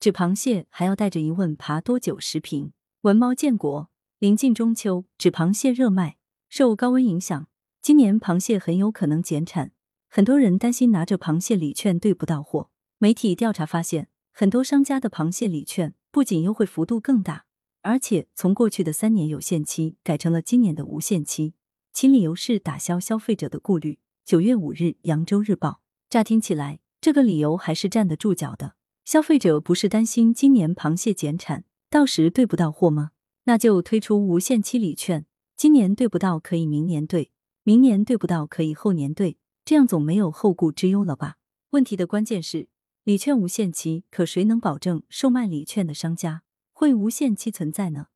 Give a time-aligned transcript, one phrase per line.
[0.00, 2.20] 纸螃蟹还要带着疑问爬多久？
[2.20, 6.18] 视频文猫建国，临近中秋，纸螃蟹热卖。
[6.48, 7.48] 受高温影响，
[7.82, 9.72] 今年螃蟹很有可能减产，
[10.08, 12.70] 很多人担心拿着螃蟹礼券兑不到货。
[12.98, 17.46] 媒体调查发现，很多商家的螃蟹礼券不仅优惠幅度更大，
[17.82, 21.54] 而且从过去的三年有限期改成了今年的无限期，
[21.92, 23.98] 其理由是打消消费者的顾虑。
[24.24, 25.68] 九月五日，《扬州日报》。
[26.08, 28.76] 乍听起来，这个理由还是站得住脚的。
[29.08, 33.12] 消费者不是担心今年螃蟹减产，到时兑不到货吗？
[33.44, 35.24] 那就推出无限期礼券，
[35.56, 37.30] 今年兑不到可以明年兑，
[37.62, 41.38] 明年兑不到可以后年兑，这样总没有后顾之忧了吧？
[41.70, 42.68] 问题的关键是，
[43.04, 46.42] 礼券无限期，可谁能保证售卖礼券的商家
[46.74, 48.08] 会无限期存在呢？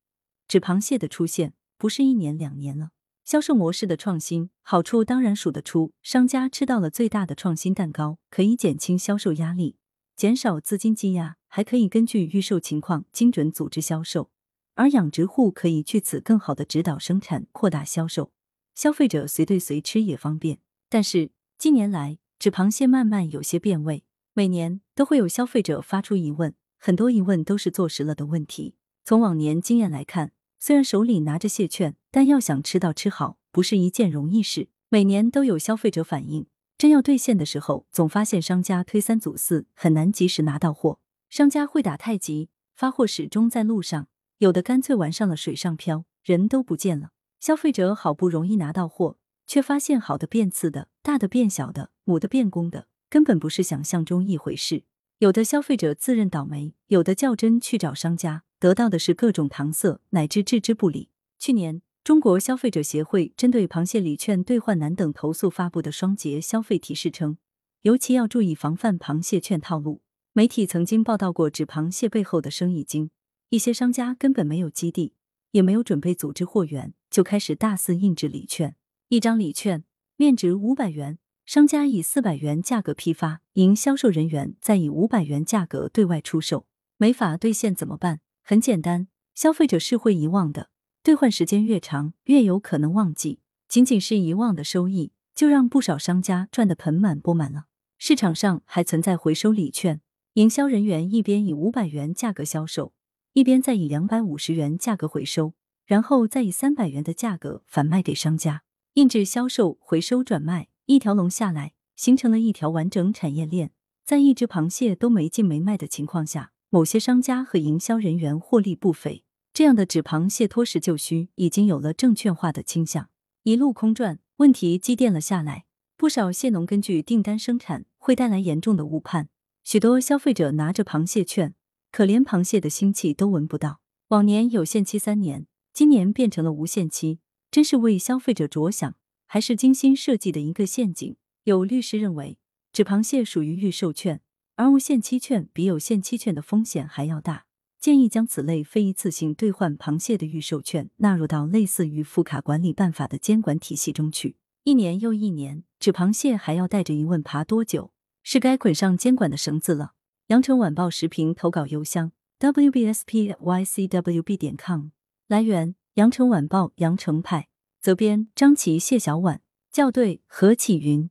[0.47, 2.91] 纸螃蟹的出现不是一年两年了。
[3.25, 9.77] 销售模式的创新，好处当然数得出，商家吃到了最大的创新蛋糕，可以减轻销售压力，
[10.15, 14.29] 减少资金积压，还可以根据预售情况精准组织销售，
[14.75, 18.31] 而养殖户可以据此更好的指导生产，扩大销售，
[18.75, 20.59] 消费者随对随吃也方便。
[20.89, 28.75] 但是近年来，纸螃蟹慢慢有些变味，每年都会有消费者发出疑问，很多疑问都是坐实了的问题。
[29.03, 30.31] 从往年经验来看。
[30.65, 34.69] 虽然手里拿着蟹券，但要想吃到吃好，不是一件容易事。
[34.87, 36.45] 每年都有消费者反映，
[36.83, 40.99] 真要兑现的时候，总发现商家推三阻四，很难及时拿到货。
[41.29, 47.11] 商家会打太极，发货始终在路上，有的干脆玩上了水上漂，人都不见了。
[47.39, 49.15] 消费者好不容易拿到货，
[49.47, 54.83] 却发现好的变次的，大的变小的，母的变公的，根本不是想象中一回事。
[55.19, 58.43] 有的消费者自认倒霉，有的较真去找商家。
[58.59, 61.07] 得到的是各种搪塞，乃至置之不理。
[61.39, 67.37] 去年，中国消费者协会针对螃蟹礼券兑换难等投诉发布的双节消费提示称，
[67.83, 70.01] 尤其要注意防范螃蟹券套路。
[70.33, 73.09] 媒体曾经报道过纸螃蟹背后的生意经，
[73.47, 75.13] 一些商家根本没有基地，
[75.51, 78.75] 也没有准备组织货源，就开始大肆印制礼券。
[79.07, 79.85] 一张礼券
[80.17, 86.65] 面值五百元，商家以四百元价格批发，营销售人员再以五百元价格对外出售，
[86.97, 88.19] 没法兑现怎么办？
[88.43, 90.69] 很简单，消费者是会遗忘的，
[91.03, 93.41] 兑换时间越长，越有可能忘记。
[93.67, 97.65] 仅仅是遗忘的收益，就让不少商家赚得盆满钵满了。
[97.97, 99.99] 市场上还存在回收礼券，
[100.35, 102.93] 营销人员一边以五百元价格销售，
[103.33, 105.55] 一边再以两百五十元价格回收，
[105.85, 108.63] 然后再以三百元的价格反卖给商家。
[108.93, 113.71] 印制、销售、回收、转卖，一条龙下来，形成了一条完整产业链。
[114.05, 116.51] 在一只螃蟹都没进没卖的情况下。
[116.69, 123.09] 某些商家和营销人员获利不菲，这样的纸螃蟹脱实就虚，已经有了证券化的倾向，
[123.43, 125.65] 一路空转，问题积淀了下来。
[125.95, 129.29] 不少蟹农根据订单生产，会带来严重的误判。
[129.63, 131.53] 许多消费者拿着螃蟹券，
[131.91, 133.79] 可连螃蟹的腥气都闻不到。
[134.07, 137.19] 往年有限期三年，今年变成了无限期，
[137.51, 138.95] 真是为消费者着想，
[139.27, 141.15] 还是精心设计的一个陷阱？
[141.43, 142.39] 有律师认为，
[142.71, 144.21] 纸螃蟹属于预售券。
[144.55, 147.45] 而无限期券比有限期券的风险还要大，
[147.83, 154.37] 建议将此类非一次性兑换螃蟹的预售券纳入到类似于副卡管理办法的监管体系中去。
[154.63, 157.91] 一年又一年，纸螃蟹还要带着疑问爬多久？
[158.23, 159.95] 是该捆上监管的绳子了。
[160.27, 164.91] 羊城晚报时评投稿邮箱：wbspycwb 点 com。
[165.27, 167.49] 来源：羊城晚报羊城派。
[167.81, 169.41] 责编：张琪、谢小婉。
[169.73, 171.09] 校对：何启云。